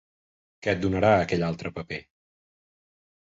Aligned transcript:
Què 0.67 0.71
et 0.77 0.79
donarà 0.85 1.11
aquell 1.25 1.45
altre 1.49 1.71
paper? 1.75 2.01